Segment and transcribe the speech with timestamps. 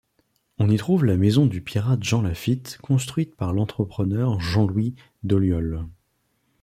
[0.57, 5.85] On y trouve la maison du pirate Jean Lafitte construite par l'entrepreneur Jean-Louis Dolliole.